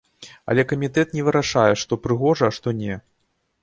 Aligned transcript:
Але 0.53 0.65
камітэт 0.71 1.13
не 1.19 1.27
вырашае, 1.29 1.69
што 1.85 2.01
прыгожа, 2.09 2.45
а 2.53 2.61
што 2.61 2.79
не. 2.85 2.95